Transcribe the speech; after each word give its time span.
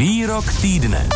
Výrok 0.00 0.48
týdne. 0.64 1.12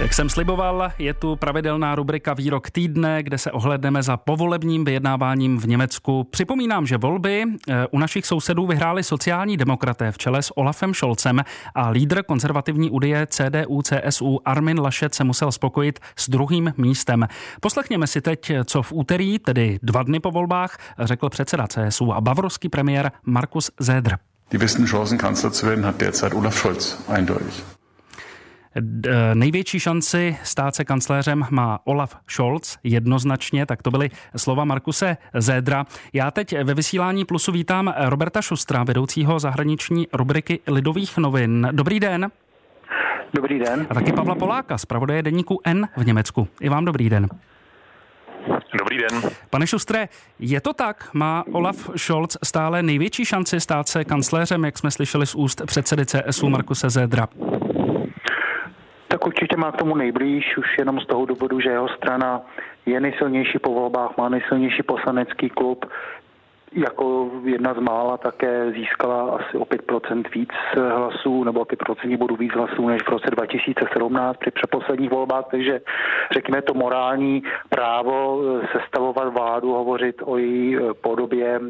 Jak 0.00 0.14
jsem 0.14 0.28
sliboval, 0.28 0.92
je 0.98 1.14
tu 1.14 1.36
pravidelná 1.36 1.94
rubrika 1.94 2.34
Výrok 2.34 2.70
týdne, 2.70 3.22
kde 3.22 3.38
se 3.38 3.52
ohledneme 3.52 4.02
za 4.02 4.16
povolebním 4.16 4.84
vyjednáváním 4.84 5.58
v 5.58 5.68
Německu. 5.68 6.24
Připomínám, 6.24 6.86
že 6.86 6.96
volby 6.96 7.44
eh, 7.68 7.86
u 7.90 7.98
našich 7.98 8.26
sousedů 8.26 8.66
vyhráli 8.66 9.02
sociální 9.02 9.56
demokraté 9.56 10.12
v 10.12 10.18
čele 10.18 10.42
s 10.42 10.58
Olafem 10.58 10.94
Scholzem 10.94 11.44
a 11.74 11.88
lídr 11.88 12.22
konzervativní 12.22 12.90
udie 12.90 13.26
CDU 13.30 13.82
CSU 13.82 14.40
Armin 14.44 14.80
Laschet 14.80 15.14
se 15.14 15.24
musel 15.24 15.52
spokojit 15.52 16.00
s 16.16 16.30
druhým 16.30 16.72
místem. 16.76 17.26
Poslechněme 17.60 18.06
si 18.06 18.20
teď, 18.20 18.52
co 18.64 18.82
v 18.82 18.92
úterý, 18.92 19.38
tedy 19.38 19.78
dva 19.82 20.02
dny 20.02 20.20
po 20.20 20.30
volbách, 20.30 20.78
řekl 20.98 21.28
předseda 21.28 21.66
CSU 21.66 22.12
a 22.12 22.20
bavorský 22.20 22.68
premiér 22.68 23.12
Markus 23.26 23.70
Zedr. 23.80 24.16
Die 24.50 24.58
besten 24.58 24.86
Chancen, 24.86 25.18
Kanzler 25.18 25.52
zu 25.52 25.66
werden, 25.66 25.84
hat 25.84 25.96
derzeit 25.96 26.34
Olaf 26.34 26.54
Scholz, 26.54 26.98
eindeutig. 27.08 27.75
Největší 29.34 29.80
šanci 29.80 30.36
stát 30.42 30.74
se 30.74 30.84
kancléřem 30.84 31.46
má 31.50 31.78
Olaf 31.84 32.16
Scholz, 32.28 32.78
jednoznačně, 32.84 33.66
tak 33.66 33.82
to 33.82 33.90
byly 33.90 34.10
slova 34.36 34.64
Markuse 34.64 35.16
Zédra. 35.34 35.84
Já 36.12 36.30
teď 36.30 36.62
ve 36.64 36.74
vysílání 36.74 37.24
Plusu 37.24 37.52
vítám 37.52 37.94
Roberta 37.98 38.42
Šustra, 38.42 38.84
vedoucího 38.84 39.38
zahraniční 39.38 40.06
rubriky 40.12 40.60
Lidových 40.66 41.18
novin. 41.18 41.68
Dobrý 41.72 42.00
den. 42.00 42.30
Dobrý 43.34 43.58
den. 43.58 43.86
A 43.90 43.94
taky 43.94 44.12
Pavla 44.12 44.34
Poláka, 44.34 44.78
zpravodaje 44.78 45.22
deníku 45.22 45.60
N 45.64 45.88
v 45.96 46.06
Německu. 46.06 46.48
I 46.60 46.68
vám 46.68 46.84
dobrý 46.84 47.10
den. 47.10 47.28
Dobrý 48.78 48.98
den. 48.98 49.30
Pane 49.50 49.66
Šustre, 49.66 50.08
je 50.38 50.60
to 50.60 50.72
tak? 50.72 51.10
Má 51.12 51.44
Olaf 51.52 51.90
Scholz 51.96 52.36
stále 52.44 52.82
největší 52.82 53.24
šanci 53.24 53.60
stát 53.60 53.88
se 53.88 54.04
kancléřem, 54.04 54.64
jak 54.64 54.78
jsme 54.78 54.90
slyšeli 54.90 55.26
z 55.26 55.34
úst 55.34 55.62
předsedy 55.66 56.06
CSU 56.06 56.48
Markuse 56.48 56.90
Zédra? 56.90 57.28
Tak 59.08 59.26
určitě 59.26 59.56
má 59.56 59.72
k 59.72 59.76
tomu 59.76 59.96
nejblíž, 59.96 60.56
už 60.58 60.78
jenom 60.78 61.00
z 61.00 61.06
toho 61.06 61.26
důvodu, 61.26 61.60
že 61.60 61.70
jeho 61.70 61.88
strana 61.88 62.40
je 62.86 63.00
nejsilnější 63.00 63.58
po 63.58 63.74
volbách, 63.74 64.16
má 64.16 64.28
nejsilnější 64.28 64.82
poslanecký 64.82 65.50
klub, 65.50 65.86
jako 66.76 67.30
jedna 67.44 67.74
z 67.74 67.78
mála 67.78 68.16
také 68.16 68.72
získala 68.72 69.30
asi 69.30 69.56
o 69.56 69.64
5% 69.64 70.22
víc 70.34 70.48
hlasů 70.74 71.44
nebo 71.44 71.60
o 71.60 71.64
5% 71.64 72.18
bodů 72.18 72.36
víc 72.36 72.52
hlasů 72.52 72.88
než 72.88 73.02
v 73.02 73.08
roce 73.08 73.26
2017 73.30 74.36
při 74.38 74.50
přeposledních 74.50 75.10
volbách, 75.10 75.44
takže 75.50 75.80
řekněme 76.32 76.62
to 76.62 76.74
morální 76.74 77.42
právo 77.68 78.42
sestavovat 78.72 79.32
vládu, 79.32 79.72
hovořit 79.72 80.16
o 80.24 80.36
její 80.38 80.76
podobě 81.00 81.60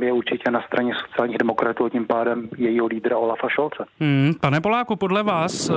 je 0.00 0.12
určitě 0.12 0.50
na 0.50 0.62
straně 0.62 0.92
sociálních 1.06 1.38
demokratů 1.38 1.84
a 1.84 1.90
tím 1.90 2.06
pádem 2.06 2.48
jejího 2.56 2.86
lídra 2.86 3.18
Olafa 3.18 3.48
Šolce. 3.48 3.84
Hmm, 4.00 4.34
pane 4.40 4.60
Poláku, 4.60 4.96
podle 4.96 5.22
vás 5.22 5.70
eh, 5.70 5.72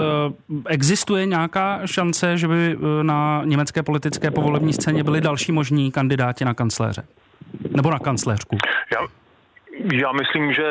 existuje 0.67 1.25
nějaká 1.25 1.81
šance, 1.85 2.37
že 2.37 2.47
by 2.47 2.77
eh, 2.77 3.03
na 3.03 3.41
německé 3.45 3.83
politické 3.83 4.31
povolební 4.31 4.73
scéně 4.73 5.03
byli 5.03 5.21
další 5.21 5.51
možní 5.51 5.91
kandidáti 5.91 6.45
na 6.45 6.53
kancléře? 6.53 7.03
Nebo 7.79 7.91
na 7.91 7.99
kancléřku? 7.99 8.57
Já, 8.91 8.99
já 9.93 10.11
myslím, 10.11 10.53
že 10.53 10.63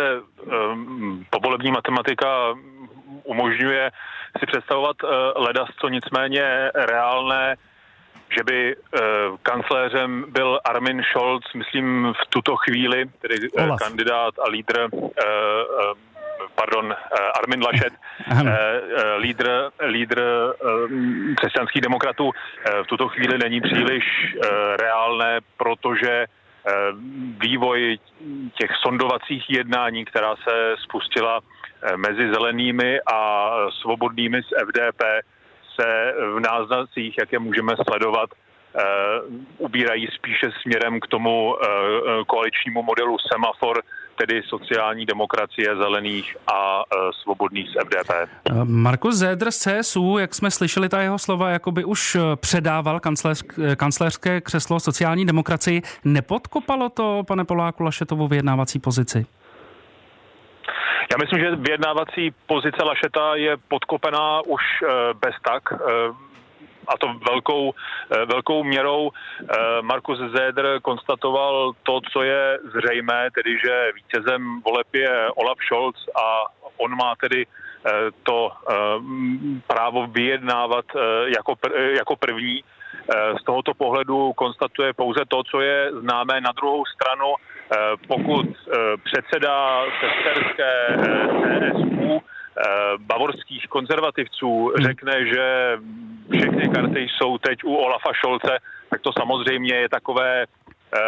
um, 0.73 1.25
povolební 1.31 1.71
matematika 1.71 2.55
umožňuje 3.25 3.91
si 4.39 4.47
představovat 4.47 4.97
uh, 5.03 5.11
ledas, 5.37 5.69
co 5.81 5.89
nicméně 5.89 6.71
reálné, 6.75 7.57
že 8.37 8.45
by 8.45 8.77
uh, 8.77 9.01
kancléřem 9.43 10.25
byl 10.29 10.61
Armin 10.65 11.03
Scholz, 11.03 11.45
myslím 11.55 12.15
v 12.23 12.27
tuto 12.29 12.57
chvíli, 12.57 13.05
tedy 13.21 13.49
uh, 13.49 13.77
kandidát 13.77 14.35
a 14.39 14.49
lídr 14.49 14.89
uh, 14.93 15.03
uh, 15.03 15.11
pardon, 16.55 16.95
Armin 17.41 17.63
Laschet, 17.63 17.93
lídr, 19.19 19.71
lídr 19.87 20.23
křesťanských 21.37 21.83
demokratů, 21.83 22.31
v 22.83 22.87
tuto 22.87 23.09
chvíli 23.09 23.39
není 23.39 23.61
příliš 23.61 24.05
reálné, 24.79 25.41
protože 25.57 26.27
Eh, 26.27 26.27
vývoj 27.41 27.99
těch 28.55 28.71
sondovacích 28.83 29.51
jednání, 29.51 30.05
která 30.05 30.37
se 30.37 30.75
spustila 30.83 31.41
eh, 31.41 31.97
mezi 31.97 32.33
zelenými 32.33 33.01
a 33.13 33.51
svobodnými 33.81 34.43
z 34.43 34.49
FDP, 34.67 35.03
se 35.81 36.15
v 36.37 36.41
náznacích, 36.41 37.19
jak 37.19 37.33
je 37.33 37.39
můžeme 37.39 37.73
sledovat, 37.89 38.31
eh, 38.31 38.83
ubírají 39.59 40.09
spíše 40.15 40.51
směrem 40.63 41.01
k 41.01 41.07
tomu 41.07 41.57
koaličnímu 42.27 42.83
modelu 42.83 43.17
semafor, 43.33 43.83
tedy 44.19 44.43
sociální 44.43 45.07
demokracie 45.07 45.77
zelených 45.77 46.37
a 46.47 46.83
e, 46.83 46.97
svobodných 47.23 47.69
z 47.71 47.75
FDP. 47.85 48.11
E, 48.11 48.29
Markus 48.65 49.15
Zédr 49.15 49.51
z 49.51 49.59
CSU, 49.59 50.19
jak 50.19 50.35
jsme 50.35 50.51
slyšeli 50.51 50.89
ta 50.89 51.01
jeho 51.01 51.19
slova, 51.19 51.51
jako 51.51 51.73
by 51.73 51.85
už 51.85 52.15
e, 52.15 52.21
předával 52.37 53.01
kancléř, 53.01 53.43
kancléřské 53.77 54.41
křeslo 54.41 54.81
sociální 54.81 55.27
demokracii. 55.27 55.83
Nepodkopalo 56.05 56.89
to, 56.89 57.23
pane 57.27 57.45
Poláku, 57.45 57.83
Lašetovu 57.83 58.29
vyjednávací 58.29 58.79
pozici? 58.79 59.27
Já 61.13 61.17
myslím, 61.21 61.41
že 61.41 61.57
vyjednávací 61.57 62.35
pozice 62.47 62.83
Lašeta 62.83 63.35
je 63.35 63.57
podkopená 63.69 64.41
už 64.47 64.63
bez 65.21 65.35
tak 65.45 65.63
a 66.89 66.99
to 66.99 67.07
velkou, 67.31 67.75
eh, 68.11 68.25
velkou 68.25 68.65
měrou. 68.65 69.11
Eh, 69.11 69.83
Markus 69.83 70.19
Zéder 70.19 70.81
konstatoval 70.83 71.73
to, 71.83 72.01
co 72.13 72.23
je 72.23 72.59
zřejmé, 72.75 73.29
tedy 73.35 73.59
že 73.65 73.93
vítězem 73.95 74.61
voleb 74.61 74.87
je 74.95 75.31
Olaf 75.31 75.59
Scholz 75.67 76.09
a 76.17 76.41
on 76.77 76.97
má 76.97 77.15
tedy 77.21 77.47
eh, 77.47 77.91
to 78.23 78.51
právo 79.67 80.07
vyjednávat 80.07 80.85
jako, 81.37 81.55
jako 81.97 82.17
první. 82.17 82.65
Z 83.41 83.45
tohoto 83.45 83.75
pohledu 83.75 84.33
konstatuje 84.33 84.93
pouze 84.93 85.21
to, 85.29 85.43
co 85.43 85.61
je 85.61 85.91
známé 86.01 86.41
na 86.41 86.53
druhou 86.53 86.85
stranu. 86.85 87.35
Pokud 88.09 88.47
předseda 89.05 89.85
sesterské 90.01 90.73
CSU 91.41 92.21
bavorských 92.99 93.67
konzervativců 93.69 94.73
řekne, 94.83 95.27
že 95.27 95.79
všechny 96.33 96.69
karty 96.69 97.07
jsou 97.09 97.39
teď 97.39 97.65
u 97.65 97.75
Olafa 97.75 98.13
Šolce, 98.25 98.59
tak 98.91 99.01
to 99.01 99.11
samozřejmě 99.13 99.75
je 99.75 99.89
takové 99.89 100.43
eh, 100.43 100.99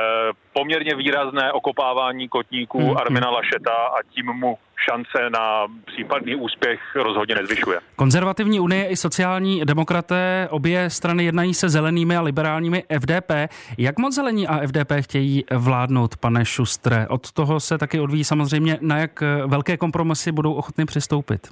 poměrně 0.53 0.95
výrazné 0.95 1.53
okopávání 1.53 2.29
kotníků 2.29 2.79
hmm. 2.79 2.97
Armina 2.97 3.31
Lašeta 3.31 3.75
a 3.75 4.03
tím 4.15 4.27
mu 4.27 4.59
šance 4.89 5.31
na 5.31 5.67
případný 5.87 6.35
úspěch 6.35 6.81
rozhodně 6.95 7.35
nezvyšuje. 7.35 7.79
Konzervativní 7.97 8.61
unie 8.61 8.89
i 8.89 8.97
sociální 8.97 9.61
demokraté, 9.65 10.49
obě 10.51 10.91
strany 10.91 11.25
jednají 11.25 11.55
se 11.55 11.69
zelenými 11.69 12.17
a 12.17 12.21
liberálními 12.21 12.85
FDP. 13.01 13.31
Jak 13.79 13.99
moc 13.99 14.15
zelení 14.15 14.49
a 14.49 14.67
FDP 14.67 14.93
chtějí 15.01 15.45
vládnout, 15.51 16.17
pane 16.17 16.45
Šustre? 16.45 17.09
Od 17.09 17.33
toho 17.33 17.61
se 17.61 17.79
taky 17.79 18.01
odvíjí 18.01 18.25
samozřejmě, 18.25 18.79
na 18.81 18.99
jak 18.99 19.23
velké 19.47 19.77
kompromisy 19.77 20.33
budou 20.33 20.53
ochotny 20.53 20.85
přistoupit. 20.85 21.49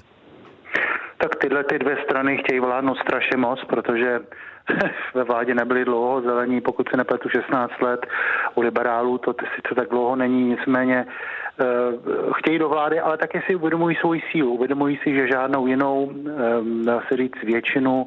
Tak 1.19 1.37
tyhle 1.37 1.65
ty 1.65 1.79
dvě 1.79 1.97
strany 2.05 2.39
chtějí 2.39 2.61
vládnout 2.61 2.99
strašně 2.99 3.37
moc, 3.37 3.65
protože 3.65 4.21
ve 5.15 5.25
vládě 5.25 5.55
nebyli 5.55 5.85
dlouho, 5.85 6.21
zelení, 6.21 6.61
pokud 6.61 6.89
se 6.89 6.97
nepletu 6.97 7.29
16 7.29 7.81
let, 7.81 8.07
u 8.55 8.61
liberálů 8.61 9.19
to 9.19 9.35
sice 9.57 9.75
tak 9.75 9.89
dlouho 9.89 10.17
není, 10.17 10.45
nicméně 10.45 11.07
uh, 11.07 12.33
chtějí 12.33 12.59
do 12.59 12.69
vlády, 12.69 13.01
ale 13.01 13.17
také 13.19 13.43
si 13.47 13.55
uvědomují 13.55 13.97
svoji 13.97 14.23
sílu, 14.31 14.53
uvědomují 14.53 15.01
si, 15.03 15.15
že 15.15 15.29
žádnou 15.29 15.67
jinou, 15.67 16.05
um, 16.05 16.85
dá 16.85 17.03
se 17.09 17.17
říct, 17.17 17.43
většinu 17.43 18.07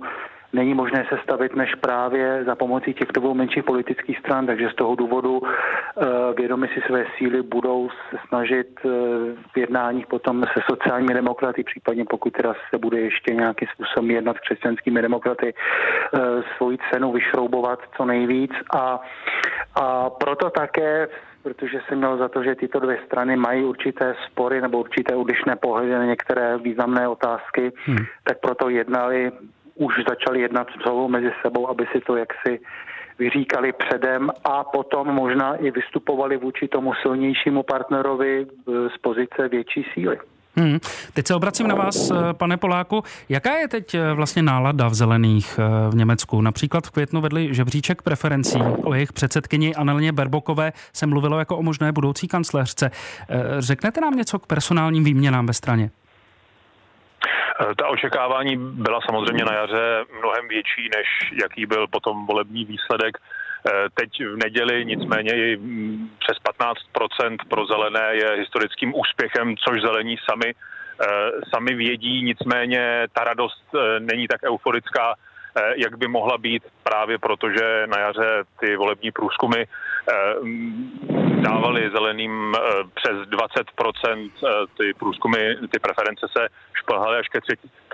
není 0.53 0.73
možné 0.73 1.05
sestavit 1.09 1.55
než 1.55 1.75
právě 1.75 2.43
za 2.43 2.55
pomocí 2.55 2.93
těchto 2.93 3.19
dvou 3.19 3.33
menších 3.33 3.63
politických 3.63 4.17
stran, 4.17 4.45
takže 4.45 4.69
z 4.69 4.75
toho 4.75 4.95
důvodu 4.95 5.41
eh, 5.43 6.05
vědomi 6.37 6.67
si 6.67 6.81
své 6.81 7.05
síly 7.17 7.41
budou 7.41 7.89
se 7.89 8.17
snažit 8.27 8.67
eh, 8.85 8.89
v 9.53 9.57
jednáních 9.57 10.07
potom 10.07 10.43
se 10.53 10.61
sociálními 10.69 11.13
demokraty, 11.13 11.63
případně 11.63 12.05
pokud 12.09 12.33
teda 12.33 12.53
se 12.69 12.77
bude 12.77 12.99
ještě 12.99 13.33
nějakým 13.35 13.67
způsobem 13.73 14.11
jednat 14.11 14.37
s 14.37 14.39
křesťanskými 14.39 15.01
demokraty, 15.01 15.53
eh, 15.53 16.19
svoji 16.57 16.77
cenu 16.91 17.11
vyšroubovat 17.11 17.79
co 17.97 18.05
nejvíc 18.05 18.51
a, 18.75 19.01
a 19.75 20.09
proto 20.09 20.49
také 20.49 21.07
protože 21.43 21.79
jsem 21.87 21.97
měl 21.97 22.17
za 22.17 22.29
to, 22.29 22.43
že 22.43 22.55
tyto 22.55 22.79
dvě 22.79 22.99
strany 23.05 23.35
mají 23.35 23.63
určité 23.63 24.15
spory 24.27 24.61
nebo 24.61 24.79
určité 24.79 25.15
odlišné 25.15 25.55
pohledy 25.55 25.91
na 25.91 26.05
některé 26.05 26.57
významné 26.57 27.07
otázky, 27.07 27.71
hmm. 27.85 28.05
tak 28.23 28.39
proto 28.39 28.69
jednali 28.69 29.31
už 29.81 29.93
začali 30.09 30.41
jednat 30.41 30.67
spolu 30.79 31.09
mezi 31.09 31.31
sebou, 31.41 31.69
aby 31.69 31.85
si 31.91 31.99
to 32.01 32.15
jaksi 32.15 32.59
vyříkali 33.19 33.71
předem 33.71 34.29
a 34.43 34.63
potom 34.63 35.07
možná 35.07 35.55
i 35.55 35.71
vystupovali 35.71 36.37
vůči 36.37 36.67
tomu 36.67 36.93
silnějšímu 37.01 37.63
partnerovi 37.63 38.45
z 38.95 38.97
pozice 39.01 39.47
větší 39.47 39.85
síly. 39.93 40.17
Hmm. 40.55 40.79
Teď 41.13 41.27
se 41.27 41.35
obracím 41.35 41.67
na 41.67 41.75
vás, 41.75 42.11
eh, 42.11 42.33
pane 42.33 42.57
Poláku. 42.57 43.03
Jaká 43.29 43.57
je 43.57 43.67
teď 43.67 43.93
eh, 43.93 44.13
vlastně 44.13 44.41
nálada 44.41 44.87
v 44.87 44.93
zelených 44.93 45.59
eh, 45.59 45.89
v 45.89 45.95
Německu? 45.95 46.41
Například 46.41 46.87
v 46.87 46.91
květnu 46.91 47.21
vedli 47.21 47.53
žebříček 47.53 48.01
preferencí. 48.01 48.59
O 48.83 48.93
jejich 48.93 49.13
předsedkyni 49.13 49.75
Anelně 49.75 50.11
Berbokové 50.11 50.73
se 50.93 51.05
mluvilo 51.05 51.39
jako 51.39 51.57
o 51.57 51.63
možné 51.63 51.91
budoucí 51.91 52.27
kancléřce. 52.27 52.91
Řeknete 53.59 54.01
nám 54.01 54.15
něco 54.15 54.39
k 54.39 54.47
personálním 54.47 55.03
výměnám 55.03 55.45
ve 55.45 55.53
straně? 55.53 55.89
Ta 57.77 57.87
očekávání 57.87 58.57
byla 58.57 58.99
samozřejmě 59.01 59.45
na 59.45 59.53
jaře 59.53 60.05
mnohem 60.19 60.47
větší, 60.47 60.89
než 60.97 61.07
jaký 61.41 61.65
byl 61.65 61.87
potom 61.87 62.25
volební 62.25 62.65
výsledek. 62.65 63.17
Teď 63.93 64.09
v 64.25 64.37
neděli 64.37 64.85
nicméně 64.85 65.31
i 65.33 65.57
mm, 65.57 66.09
přes 66.19 66.37
15% 67.19 67.37
pro 67.49 67.65
zelené 67.65 68.09
je 68.13 68.37
historickým 68.37 68.93
úspěchem, 68.95 69.55
což 69.57 69.81
zelení 69.81 70.15
sami, 70.29 70.53
eh, 70.53 71.07
sami 71.53 71.75
vědí, 71.75 72.23
nicméně 72.23 73.07
ta 73.13 73.23
radost 73.23 73.63
eh, 73.75 73.99
není 73.99 74.27
tak 74.27 74.43
euforická, 74.43 75.13
eh, 75.13 75.73
jak 75.77 75.97
by 75.97 76.07
mohla 76.07 76.37
být 76.37 76.63
právě 76.83 77.17
proto, 77.17 77.49
že 77.49 77.87
na 77.87 77.99
jaře 77.99 78.43
ty 78.59 78.75
volební 78.75 79.11
průzkumy 79.11 79.65
dávali 81.31 81.89
zeleným 81.89 82.55
přes 82.93 83.17
20%, 83.17 84.31
ty 84.77 84.93
průzkumy, 84.93 85.55
ty 85.71 85.79
preference 85.79 86.27
se 86.37 86.47
šplhaly 86.73 87.17
až 87.17 87.27
ke 87.29 87.39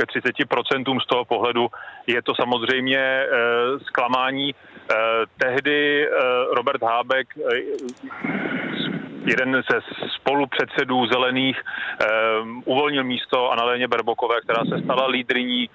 30%, 0.04 1.02
z 1.02 1.08
toho 1.08 1.26
pohledu. 1.26 1.68
Je 2.08 2.22
to 2.22 2.36
samozřejmě 2.36 3.28
zklamání. 3.86 4.56
Eh, 4.92 4.96
tehdy 5.38 6.08
eh, 6.08 6.10
Robert 6.56 6.84
Hábek, 6.84 7.28
eh, 7.38 7.60
jeden 9.26 9.64
ze 9.72 9.80
spolupředsedů 10.16 11.08
zelených, 11.08 11.62
uvolnil 12.66 13.04
místo 13.04 13.52
Analéně 13.52 13.88
Berbokové, 13.88 14.42
která 14.42 14.66
se 14.66 14.84
stala 14.84 15.08
lídriní 15.08 15.70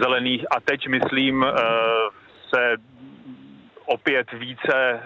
zelených. 0.00 0.44
A 0.50 0.60
teď, 0.60 0.88
myslím, 0.88 1.46
se 2.54 2.76
opět 3.88 4.32
více 4.32 5.00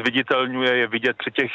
zviditelňuje, 0.00 0.76
je 0.76 0.86
vidět 0.86 1.16
při 1.16 1.30
těch 1.30 1.50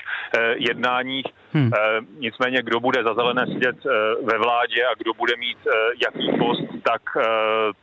jednáních. 0.56 1.26
Hmm. 1.54 1.72
Nicméně, 2.20 2.62
kdo 2.62 2.80
bude 2.80 3.04
za 3.04 3.14
zelené 3.14 3.48
sedět 3.48 3.76
ve 4.24 4.38
vládě 4.38 4.86
a 4.92 4.96
kdo 4.98 5.14
bude 5.14 5.34
mít 5.38 5.58
jaký 6.06 6.38
post, 6.38 6.64
tak 6.84 7.02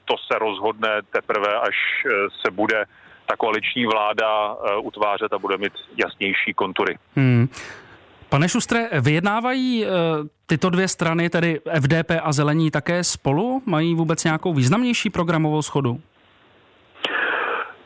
to 0.04 0.14
se 0.32 0.38
rozhodne 0.38 0.88
teprve, 1.12 1.54
až 1.54 1.76
se 2.42 2.50
bude 2.50 2.84
ta 3.28 3.36
koaliční 3.36 3.86
vláda 3.86 4.52
eh, 4.52 4.76
utvářet 4.76 5.32
a 5.32 5.38
bude 5.38 5.58
mít 5.58 5.72
jasnější 5.96 6.54
kontury. 6.54 6.98
Hmm. 7.16 7.48
Pane 8.28 8.48
Šustre, 8.48 8.88
vyjednávají 9.00 9.84
eh, 9.84 9.88
tyto 10.46 10.70
dvě 10.70 10.88
strany, 10.88 11.30
tedy 11.30 11.60
FDP 11.80 12.10
a 12.22 12.32
Zelení, 12.32 12.70
také 12.70 13.04
spolu? 13.04 13.62
Mají 13.66 13.94
vůbec 13.94 14.24
nějakou 14.24 14.54
významnější 14.54 15.10
programovou 15.10 15.62
schodu? 15.62 16.00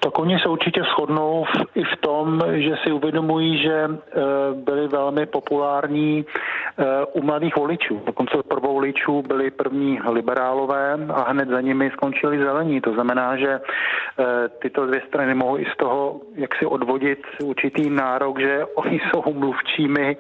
Tak 0.05 0.19
oni 0.19 0.39
se 0.39 0.49
určitě 0.49 0.83
shodnou 0.83 1.45
v, 1.45 1.77
i 1.77 1.85
v 1.85 1.97
tom, 2.01 2.43
že 2.55 2.75
si 2.83 2.93
uvědomují, 2.93 3.63
že 3.63 3.75
e, 3.75 3.89
byli 4.55 4.89
velmi 4.89 5.27
populární 5.27 6.19
e, 6.19 6.25
u 7.13 7.23
mladých 7.23 7.57
voličů. 7.57 8.03
Dokonce 8.07 8.33
prvou 8.49 8.75
voličů 8.75 9.23
byli 9.23 9.51
první 9.51 10.01
liberálové 10.11 10.93
a 11.15 11.31
hned 11.31 11.49
za 11.49 11.61
nimi 11.61 11.91
skončili 11.91 12.39
zelení. 12.39 12.81
To 12.81 12.93
znamená, 12.93 13.37
že 13.37 13.49
e, 13.51 13.61
tyto 14.49 14.87
dvě 14.87 15.03
strany 15.09 15.35
mohou 15.35 15.59
i 15.59 15.67
z 15.75 15.77
toho, 15.77 16.21
jak 16.35 16.55
si 16.55 16.67
odvodit 16.67 17.19
určitý 17.45 17.91
nárok, 17.91 18.41
že 18.41 18.65
oni 18.75 19.01
jsou 19.01 19.33
mluvčími 19.33 20.17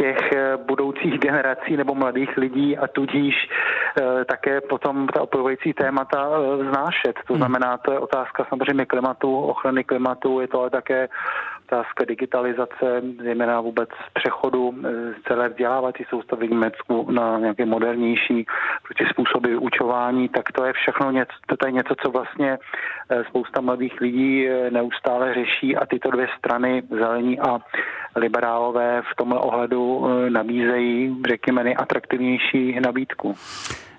těch 0.00 0.32
eh, 0.32 0.56
budoucích 0.56 1.18
generací 1.18 1.76
nebo 1.76 1.94
mladých 1.94 2.36
lidí 2.36 2.78
a 2.78 2.86
tudíž 2.86 3.34
eh, 3.44 4.24
také 4.24 4.60
potom 4.60 5.06
ta 5.06 5.22
opojující 5.22 5.72
témata 5.72 6.28
eh, 6.32 6.64
vznášet. 6.64 7.16
To 7.26 7.32
hmm. 7.32 7.40
znamená, 7.40 7.78
to 7.78 7.92
je 7.92 7.98
otázka 7.98 8.46
samozřejmě 8.48 8.86
klimatu, 8.86 9.36
ochrany 9.36 9.84
klimatu, 9.84 10.40
je 10.40 10.48
to 10.48 10.60
ale 10.60 10.70
také 10.70 11.08
otázka 11.66 12.04
digitalizace, 12.04 13.02
zejména 13.22 13.60
vůbec 13.60 13.88
přechodu 14.12 14.74
celé 15.28 15.48
vzdělávací 15.48 16.04
soustavy 16.10 16.46
v 16.46 16.50
Německu 16.50 17.10
na 17.10 17.38
nějaké 17.38 17.66
modernější 17.66 18.46
proti 18.82 19.04
způsoby 19.10 19.48
vyučování, 19.48 20.28
tak 20.28 20.52
to 20.52 20.64
je 20.64 20.72
všechno 20.72 21.10
něco, 21.10 21.32
to 21.46 21.66
je 21.66 21.72
něco, 21.72 21.94
co 22.02 22.10
vlastně 22.10 22.58
spousta 23.28 23.60
mladých 23.60 24.00
lidí 24.00 24.48
neustále 24.70 25.34
řeší 25.34 25.76
a 25.76 25.86
tyto 25.86 26.10
dvě 26.10 26.28
strany, 26.38 26.82
zelení 26.90 27.40
a 27.40 27.58
liberálové 28.16 29.02
v 29.12 29.16
tomhle 29.16 29.38
ohledu 29.38 30.06
eh, 30.06 30.30
nabízejí, 30.30 31.16
řekněme, 31.28 31.64
nejatraktivnější 31.64 32.80
nabídku. 32.80 33.34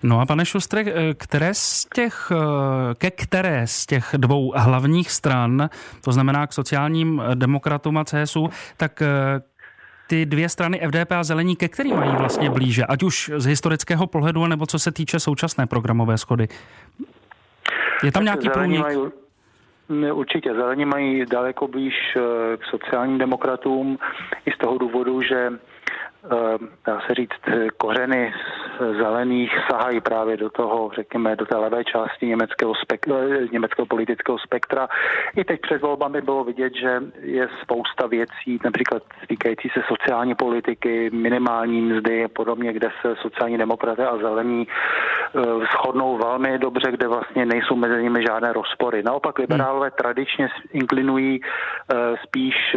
No 0.04 0.20
a 0.20 0.26
pane 0.26 0.46
Šustre, 0.46 0.82
eh, 0.82 1.14
které 1.14 1.54
z 1.54 1.86
těch, 1.94 2.32
eh, 2.32 2.96
ke 2.96 3.12
které 3.12 3.68
z 3.68 3.86
těch 3.86 4.16
dvou 4.18 4.54
hlavních 4.56 5.12
stran, 5.12 5.70
to 6.04 6.12
znamená 6.12 6.48
k 6.48 6.54
sociálním 6.54 7.22
demokratům 7.36 7.98
a 7.98 8.04
CSU, 8.04 8.50
tak 8.78 9.04
ty 10.08 10.26
dvě 10.26 10.50
strany 10.50 10.80
FDP 10.82 11.12
a 11.12 11.24
Zelení, 11.24 11.56
ke 11.56 11.68
kterým 11.68 11.96
mají 11.96 12.16
vlastně 12.16 12.50
blíže, 12.50 12.86
ať 12.86 13.04
už 13.04 13.32
z 13.38 13.46
historického 13.46 14.08
pohledu, 14.08 14.48
nebo 14.48 14.66
co 14.66 14.80
se 14.80 14.92
týče 14.92 15.20
současné 15.20 15.68
programové 15.68 16.18
schody? 16.18 16.48
Je 18.04 18.12
tam 18.12 18.24
nějaký 18.24 18.50
průnik? 18.50 18.82
Mají, 18.82 18.98
Určitě. 20.14 20.54
Zelení 20.54 20.86
mají 20.86 21.26
daleko 21.26 21.68
blíž 21.68 21.94
eh, 22.16 22.22
k 22.58 22.66
sociálním 22.66 23.18
demokratům 23.18 23.98
i 24.46 24.52
z 24.52 24.58
toho 24.58 24.78
důvodu, 24.78 25.22
že 25.22 25.50
dá 26.86 27.00
se 27.08 27.14
říct, 27.14 27.42
kořeny 27.78 28.34
zelených 28.80 29.52
sahají 29.72 30.02
právě 30.02 30.38
do 30.38 30.50
toho, 30.50 30.92
řekněme, 30.96 31.36
do 31.36 31.46
té 31.46 31.58
levé 31.58 31.84
části 31.84 32.26
německého, 32.26 32.76
spektra, 32.76 33.16
eh, 33.18 33.48
německého 33.52 33.86
politického 33.86 34.40
spektra. 34.40 34.88
I 35.36 35.44
teď 35.44 35.62
před 35.62 35.82
volbami 35.82 36.22
bylo 36.22 36.44
vidět, 36.44 36.74
že 36.76 37.02
je 37.22 37.50
spousta 37.62 38.08
věcí, 38.08 38.60
například 38.64 39.04
týkající 39.28 39.70
se 39.70 39.82
sociální 39.88 40.36
politiky, 40.36 41.10
minimální 41.14 41.82
mzdy 41.82 42.24
a 42.24 42.28
podobně, 42.28 42.74
kde 42.74 42.90
se 43.02 43.16
sociální 43.22 43.58
demokraté 43.58 44.08
a 44.08 44.18
zelení 44.18 44.68
eh, 44.68 45.40
shodnou 45.72 46.18
velmi 46.18 46.60
dobře, 46.60 46.92
kde 46.92 47.08
vlastně 47.08 47.46
nejsou 47.46 47.76
mezi 47.76 48.04
nimi 48.04 48.24
žádné 48.28 48.54
rozpory. 48.54 49.04
Naopak 49.04 49.40
liberálové 49.40 49.92
tradičně 49.92 50.50
inklinují 50.74 51.42
spíš 52.24 52.76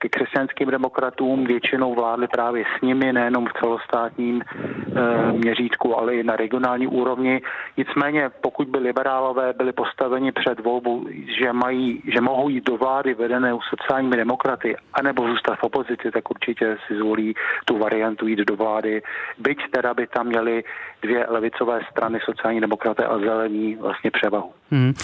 ke 0.00 0.08
křesťanským 0.08 0.70
demokratům 0.70 1.44
většinou 1.44 1.94
vládly 1.94 2.28
právě 2.28 2.64
s 2.64 2.80
nimi, 2.82 3.12
nejenom 3.12 3.46
v 3.46 3.52
celostátním 3.60 4.42
e, 4.42 5.32
měřítku, 5.32 5.98
ale 5.98 6.14
i 6.14 6.22
na 6.22 6.36
regionální 6.36 6.86
úrovni. 6.86 7.42
Nicméně, 7.76 8.30
pokud 8.40 8.68
by 8.68 8.78
liberálové 8.78 9.52
byli 9.52 9.72
postaveni 9.72 10.32
před 10.32 10.60
volbou, 10.60 11.04
že, 11.38 11.52
mají, 11.52 12.02
že 12.14 12.20
mohou 12.20 12.48
jít 12.48 12.64
do 12.64 12.76
vlády 12.76 13.14
vedené 13.14 13.52
sociálními 13.68 14.16
demokraty, 14.16 14.76
anebo 14.92 15.28
zůstat 15.28 15.58
v 15.58 15.64
opozici, 15.64 16.10
tak 16.10 16.30
určitě 16.30 16.76
si 16.86 16.96
zvolí 16.96 17.34
tu 17.64 17.78
variantu 17.78 18.26
jít 18.26 18.38
do 18.38 18.56
vlády. 18.56 19.02
Byť 19.38 19.58
teda 19.70 19.94
by 19.94 20.06
tam 20.06 20.26
měli 20.26 20.64
dvě 21.02 21.26
levicové 21.28 21.80
strany, 21.90 22.18
sociální 22.24 22.60
demokraté 22.60 23.04
a 23.04 23.18
zelení, 23.18 23.76
vlastně 23.76 24.10
převahu. 24.10 24.59
Hmm. 24.70 24.94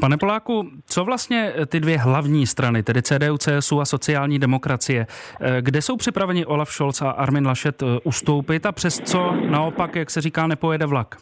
Pane 0.00 0.16
Poláku, 0.16 0.70
co 0.86 1.04
vlastně 1.04 1.52
ty 1.66 1.80
dvě 1.80 1.98
hlavní 1.98 2.46
strany, 2.46 2.82
tedy 2.82 3.02
CDU, 3.02 3.38
CSU 3.38 3.80
a 3.80 3.84
sociální 3.84 4.38
demokracie, 4.38 5.06
eh, 5.40 5.62
kde 5.62 5.82
jsou 5.82 5.96
připraveni 5.96 6.46
Olaf 6.46 6.72
Scholz 6.72 7.02
a 7.02 7.10
Armin 7.10 7.46
Laschet 7.46 7.82
eh, 7.82 7.86
ustoupit 8.04 8.66
a 8.66 8.72
přes 8.72 9.00
co 9.00 9.32
naopak, 9.50 9.96
jak 9.96 10.10
se 10.10 10.20
říká, 10.20 10.46
nepojede 10.46 10.86
vlak? 10.86 11.16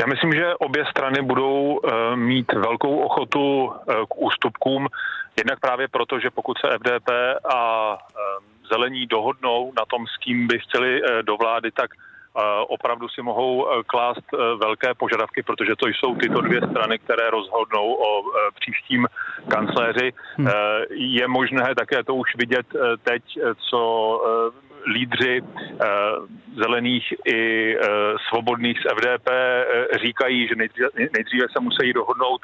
Já 0.00 0.06
myslím, 0.06 0.32
že 0.32 0.54
obě 0.54 0.84
strany 0.90 1.22
budou 1.22 1.80
mít 2.14 2.52
velkou 2.52 2.98
ochotu 2.98 3.72
k 3.86 4.16
ústupkům, 4.16 4.88
jednak 5.38 5.60
právě 5.60 5.88
proto, 5.88 6.20
že 6.20 6.30
pokud 6.30 6.58
se 6.58 6.68
FDP 6.78 7.10
a 7.54 7.98
zelení 8.72 9.06
dohodnou 9.06 9.72
na 9.78 9.84
tom, 9.84 10.06
s 10.06 10.16
kým 10.16 10.46
by 10.46 10.58
chtěli 10.58 11.00
do 11.22 11.36
vlády, 11.36 11.70
tak 11.70 11.90
opravdu 12.68 13.08
si 13.08 13.22
mohou 13.22 13.68
e, 13.68 13.82
klást 13.86 14.26
e, 14.34 14.36
velké 14.56 14.94
požadavky, 14.94 15.42
protože 15.42 15.76
to 15.76 15.86
jsou 15.86 16.14
tyto 16.14 16.40
dvě 16.40 16.60
strany, 16.70 16.98
které 16.98 17.30
rozhodnou 17.30 17.92
o 17.92 18.20
e, 18.20 18.50
příštím 18.60 19.06
kancléři. 19.48 20.12
Hmm. 20.36 20.48
Je 20.90 21.28
možné 21.28 21.74
také 21.74 22.04
to 22.04 22.14
už 22.14 22.36
vidět 22.36 22.66
teď, 23.02 23.22
co 23.70 23.80
lídři 24.92 25.42
zelených 26.56 27.14
i 27.26 27.76
svobodných 28.28 28.78
z 28.78 28.84
FDP 28.94 29.28
říkají, 30.02 30.48
že 30.48 30.54
nejdříve, 30.54 30.88
nejdříve 30.96 31.46
se 31.52 31.60
musí 31.60 31.92
dohodnout 31.92 32.40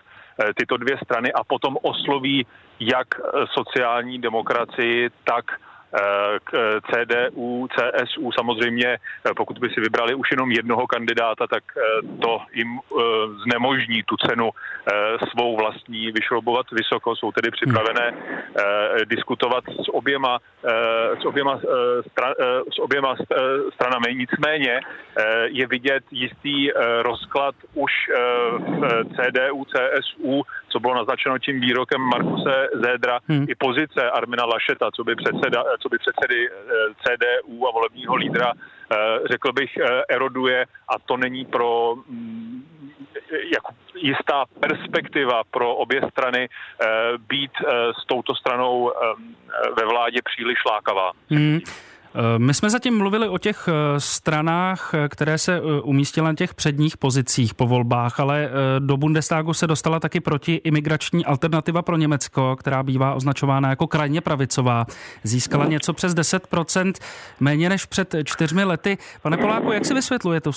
tyto 0.57 0.77
dvě 0.77 0.99
strany 1.05 1.33
a 1.33 1.45
potom 1.45 1.77
osloví 1.83 2.47
jak 2.81 3.09
sociální 3.51 4.19
demokracii, 4.19 5.11
tak 5.25 5.45
k 6.45 6.81
CDU, 6.91 7.69
CSU 7.75 8.33
samozřejmě, 8.33 8.99
pokud 9.37 9.59
by 9.59 9.69
si 9.69 9.81
vybrali 9.81 10.15
už 10.15 10.31
jenom 10.31 10.53
jednoho 10.53 10.87
kandidáta, 10.87 11.47
tak 11.47 11.65
to 12.23 12.41
jim 12.53 12.81
znemožní 13.45 14.03
tu 14.03 14.17
cenu 14.17 14.51
svou 15.31 15.57
vlastní 15.57 16.13
vyšroubovat 16.13 16.67
vysoko. 16.73 17.17
Jsou 17.17 17.33
tedy 17.33 17.51
připravené 17.51 18.15
diskutovat 19.05 19.65
s 19.85 19.89
oběma, 19.93 20.39
s 21.21 21.25
oběma, 21.25 21.61
s 22.75 22.79
oběma 22.79 23.17
stranami. 23.75 24.15
Nicméně 24.15 24.81
je 25.45 25.67
vidět 25.67 26.05
jistý 26.11 26.71
rozklad 27.03 27.55
už 27.75 27.93
v 28.59 29.05
CDU, 29.05 29.65
CSU, 29.65 30.43
co 30.69 30.81
bylo 30.81 30.95
naznačeno 30.95 31.39
tím 31.39 31.61
výrokem 31.61 32.01
Markuse 32.01 32.69
Zédra, 32.73 33.19
hmm. 33.29 33.47
i 33.49 33.55
pozice 33.55 34.11
Armina 34.11 34.45
Lašeta, 34.45 34.91
co 34.91 35.05
by, 35.05 35.15
předseda, 35.17 35.65
co 35.83 35.89
by 35.89 35.99
předsedy 35.99 36.49
eh, 36.51 36.53
CDU 37.03 37.69
a 37.69 37.71
volebního 37.71 38.15
lídra, 38.15 38.53
eh, 38.53 38.97
řekl 39.31 39.53
bych, 39.53 39.77
eh, 39.77 40.03
eroduje 40.09 40.67
a 40.89 40.99
to 40.99 41.17
není 41.17 41.45
pro 41.45 41.95
mm, 42.09 42.65
jako 43.55 43.75
jistá 43.97 44.45
perspektiva 44.61 45.43
pro 45.51 45.75
obě 45.75 46.01
strany 46.11 46.49
být 47.29 47.51
s 48.03 48.07
touto 48.07 48.35
stranou 48.35 48.93
ve 49.77 49.85
vládě 49.85 50.19
příliš 50.25 50.59
lákavá. 50.71 51.13
Hmm. 51.31 51.61
Eh, 52.15 52.39
my 52.39 52.55
jsme 52.55 52.71
zatím 52.71 52.99
mluvili 52.99 53.29
o 53.29 53.39
těch 53.39 53.69
eh, 53.69 54.01
stranách, 54.01 54.91
eh, 54.95 55.09
které 55.09 55.39
se 55.39 55.61
umístily 55.83 56.25
na 56.25 56.35
těch 56.35 56.55
předních 56.55 56.97
pozicích 56.97 57.55
po 57.55 57.67
volbách, 57.67 58.21
ale 58.21 58.51
do 58.79 58.97
Bundestagu 58.97 59.55
se 59.55 59.67
dostala 59.67 60.01
taky 60.01 60.21
proti 60.21 60.55
imigrační 60.55 61.25
alternativa 61.25 61.83
pro 61.83 61.97
Německo, 61.97 62.57
která 62.57 62.83
bývá 62.83 63.15
označována 63.15 63.71
jako 63.71 63.87
krajně 63.87 64.21
pravicová. 64.21 64.87
Získala 65.25 65.67
něco 65.67 65.93
přes 65.93 66.15
10%, 66.15 66.93
méně 67.41 67.69
než 67.69 67.85
před 67.85 68.15
čtyřmi 68.25 68.65
lety. 68.65 68.99
Pane 69.23 69.37
Poláku, 69.37 69.73
jak 69.73 69.87
si 69.87 69.95
vysvětluje 69.95 70.41
to 70.41 70.51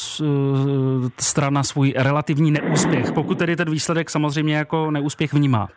strana 1.19 1.63
svůj 1.63 1.93
relativní 1.97 2.51
neúspěch, 2.51 3.12
pokud 3.12 3.38
tedy 3.38 3.55
ten 3.55 3.69
výsledek 3.71 4.09
samozřejmě 4.09 4.55
jako 4.55 4.91
neúspěch 4.91 5.33
vnímá? 5.33 5.69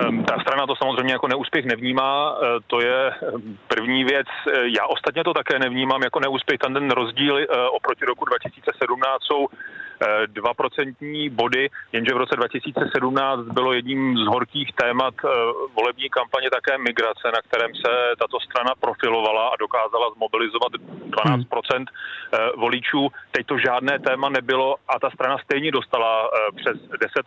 Ehm, 0.00 0.24
ta 0.24 0.40
strana 0.40 0.66
to 0.66 0.76
samozřejmě 0.76 1.12
jako 1.12 1.28
neúspěch 1.28 1.64
nevnímá, 1.64 2.36
eh, 2.36 2.46
to 2.66 2.80
je 2.80 3.10
ehm, 3.10 3.58
první 3.68 4.04
věc. 4.04 4.26
Eh, 4.48 4.68
já 4.78 4.86
ostatně 4.86 5.24
to 5.24 5.34
také 5.34 5.58
nevnímám 5.58 6.02
jako 6.02 6.20
neúspěch. 6.20 6.58
Ten 6.58 6.90
rozdíl 6.90 7.38
eh, 7.38 7.44
oproti 7.68 8.04
roku 8.04 8.24
2017 8.24 9.22
jsou 9.22 9.46
dva 10.26 10.54
procentní 10.54 11.30
body, 11.30 11.70
jenže 11.92 12.14
v 12.14 12.16
roce 12.16 12.36
2017 12.36 13.40
bylo 13.40 13.72
jedním 13.72 14.16
z 14.16 14.26
horkých 14.26 14.72
témat 14.72 15.14
volební 15.76 16.08
kampaně 16.10 16.50
také 16.50 16.78
migrace, 16.78 17.26
na 17.34 17.40
kterém 17.48 17.74
se 17.74 17.92
tato 18.18 18.40
strana 18.40 18.72
profilovala 18.80 19.48
a 19.48 19.56
dokázala 19.56 20.10
zmobilizovat 20.16 20.72
12 20.72 21.46
hmm. 21.74 21.84
voličů. 22.56 23.08
Teď 23.30 23.46
to 23.46 23.58
žádné 23.58 23.98
téma 23.98 24.28
nebylo 24.28 24.76
a 24.88 24.98
ta 24.98 25.10
strana 25.10 25.38
stejně 25.38 25.70
dostala 25.70 26.30
přes 26.56 26.76
10 27.00 27.26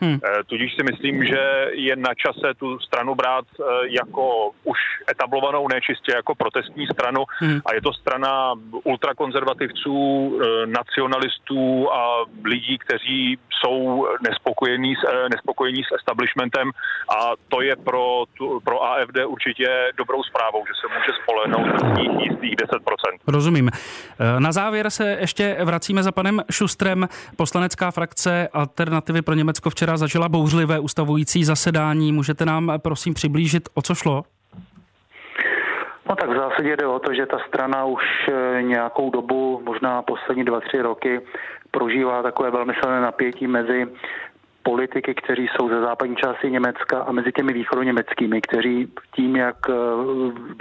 Hmm. 0.00 0.18
Tudíž 0.46 0.74
si 0.74 0.82
myslím, 0.82 1.24
že 1.24 1.70
je 1.72 1.96
na 1.96 2.14
čase 2.14 2.54
tu 2.56 2.78
stranu 2.78 3.14
brát 3.14 3.44
eh, 3.60 3.64
jako 3.88 4.50
už 4.64 4.78
etablovanou, 5.10 5.68
ne 5.68 5.80
čistě 5.80 6.12
jako 6.14 6.34
protestní 6.34 6.86
stranu 6.86 7.24
hmm. 7.38 7.60
a 7.66 7.74
je 7.74 7.82
to 7.82 7.92
strana 7.92 8.54
ultrakonzervativců, 8.84 9.96
eh, 10.42 10.66
a 11.92 12.24
lidí, 12.44 12.78
kteří 12.78 13.38
jsou 13.50 14.06
nespokojení 14.28 14.94
s, 14.94 14.98
eh, 15.08 15.28
nespokojení 15.28 15.82
s 15.84 15.94
establishmentem 15.98 16.70
a 17.18 17.32
to 17.48 17.62
je 17.62 17.76
pro, 17.76 18.24
tu, 18.38 18.60
pro 18.64 18.84
AFD 18.84 19.26
určitě 19.26 19.92
dobrou 19.96 20.22
zprávou, 20.22 20.64
že 20.66 20.72
se 20.80 20.86
může 20.94 21.12
spolehnout 21.22 21.80
z 21.80 21.98
nich 21.98 22.30
jistých 22.30 22.56
10%. 22.56 23.18
Rozumím. 23.26 23.70
Na 24.38 24.52
závěr 24.52 24.90
se 24.90 25.16
ještě 25.20 25.56
vracíme 25.64 26.02
za 26.02 26.12
panem 26.12 26.42
Šustrem. 26.50 27.08
Poslanecká 27.36 27.90
frakce 27.90 28.48
Alternativy 28.52 29.22
pro 29.22 29.34
Německo 29.34 29.70
včera 29.70 29.96
zažila 29.96 30.28
bouřlivé 30.28 30.78
ustavující 30.78 31.44
zasedání. 31.44 32.12
Můžete 32.12 32.44
nám 32.44 32.72
prosím 32.78 33.14
přiblížit, 33.14 33.68
o 33.74 33.82
co 33.82 33.94
šlo? 33.94 34.22
No 36.08 36.16
tak 36.16 36.30
v 36.30 36.36
zásadě 36.36 36.76
jde 36.76 36.86
o 36.86 36.98
to, 36.98 37.14
že 37.14 37.26
ta 37.26 37.38
strana 37.48 37.84
už 37.84 38.02
eh, 38.28 38.62
nějakou 38.62 39.10
dobu, 39.10 39.62
možná 39.64 40.02
poslední 40.02 40.44
dva, 40.44 40.60
tři 40.60 40.82
roky, 40.82 41.20
prožívá 41.74 42.22
takové 42.22 42.50
velmi 42.50 42.72
silné 42.80 43.00
napětí 43.00 43.46
mezi 43.46 43.86
politiky, 44.62 45.14
kteří 45.14 45.48
jsou 45.48 45.68
ze 45.68 45.80
západní 45.80 46.16
části 46.16 46.50
Německa 46.50 47.02
a 47.02 47.12
mezi 47.12 47.32
těmi 47.32 47.52
východoněmeckými, 47.52 48.40
kteří 48.40 48.88
tím, 49.14 49.36
jak 49.36 49.56
eh, 49.68 49.72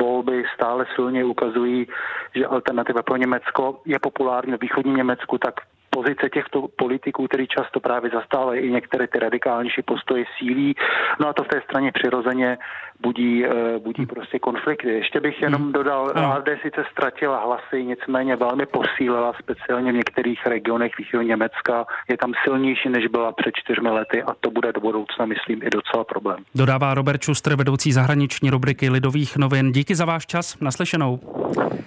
volby 0.02 0.44
stále 0.56 0.86
silně 0.96 1.24
ukazují, 1.24 1.88
že 2.36 2.46
alternativa 2.46 3.02
pro 3.04 3.16
Německo 3.16 3.82
je 3.86 4.00
populární 4.00 4.54
v 4.54 4.62
východním 4.62 4.96
Německu, 4.96 5.38
tak 5.38 5.54
pozice 5.90 6.30
těchto 6.30 6.68
politiků, 6.78 7.28
kteří 7.28 7.48
často 7.48 7.80
právě 7.80 8.10
zastávají 8.14 8.62
i 8.62 8.72
některé 8.72 9.08
ty 9.08 9.20
radikálnější 9.20 9.82
postoje 9.82 10.26
sílí. 10.38 10.76
No 11.20 11.28
a 11.28 11.34
to 11.34 11.44
v 11.44 11.48
té 11.48 11.62
straně 11.62 11.92
přirozeně 11.92 12.58
budí, 13.04 13.46
eh, 13.46 13.80
budí 13.80 14.06
prostě 14.06 14.40
konflikty. 14.40 14.90
Ještě 14.90 15.20
bych 15.20 15.42
jenom 15.42 15.62
hmm. 15.62 15.72
dodal, 15.72 16.12
AfD 16.16 16.50
sice 16.62 16.84
ztratila 16.92 17.46
hlasy, 17.46 17.84
nicméně 17.84 18.36
velmi 18.36 18.66
posílila, 18.66 19.34
speciálně 19.44 19.92
v 19.92 19.96
některých 19.96 20.46
regionech 20.46 20.92
východního 20.98 21.30
Německa. 21.30 21.86
Je 22.10 22.18
tam 22.18 22.32
silnější, 22.44 22.90
než 22.90 23.08
byla 23.08 23.32
před 23.32 23.54
čtyřmi 23.56 23.90
lety 23.90 24.24
a 24.24 24.34
to 24.40 24.52
bude 24.52 24.74
do 24.74 24.82
budoucna, 24.82 25.26
myslím, 25.26 25.64
i 25.64 25.70
docela 25.70 26.04
problém. 26.04 26.38
Dodává 26.56 26.94
Robert 26.94 27.24
Schuster, 27.24 27.56
vedoucí 27.56 27.92
zahraniční 27.92 28.50
rubriky 28.50 28.90
Lidových 28.90 29.38
novin. 29.38 29.72
Díky 29.72 29.96
za 29.96 30.06
váš 30.06 30.26
čas, 30.26 30.60
naslyšenou. 30.60 31.20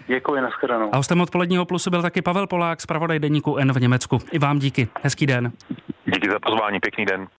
Děkuji, 0.06 0.40
nashledanou. 0.40 0.88
A 0.92 0.96
hostem 0.96 1.20
odpoledního 1.20 1.64
plusu 1.64 1.90
byl 1.90 2.02
taky 2.02 2.22
Pavel 2.22 2.46
Polák, 2.46 2.80
zpravodaj 2.80 3.18
deníku 3.18 3.56
N 3.56 3.72
v 3.72 3.80
Německu. 3.80 4.18
I 4.32 4.38
vám 4.38 4.58
díky. 4.58 4.88
Hezký 5.02 5.26
den. 5.26 5.52
Díky 6.04 6.30
za 6.30 6.38
pozvání, 6.38 6.80
pěkný 6.80 7.04
den. 7.04 7.26